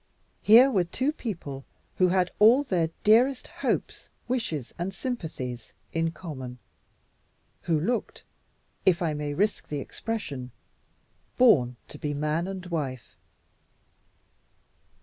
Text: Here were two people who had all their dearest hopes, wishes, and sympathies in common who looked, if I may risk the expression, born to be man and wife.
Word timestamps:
Here 0.41 0.71
were 0.71 0.83
two 0.83 1.11
people 1.11 1.63
who 1.99 2.07
had 2.07 2.31
all 2.39 2.63
their 2.63 2.89
dearest 3.03 3.45
hopes, 3.61 4.09
wishes, 4.27 4.73
and 4.79 4.91
sympathies 4.95 5.73
in 5.93 6.09
common 6.09 6.57
who 7.61 7.79
looked, 7.79 8.23
if 8.83 9.03
I 9.03 9.13
may 9.13 9.35
risk 9.35 9.67
the 9.67 9.77
expression, 9.79 10.49
born 11.37 11.75
to 11.87 11.99
be 11.99 12.15
man 12.15 12.47
and 12.47 12.65
wife. 12.65 13.15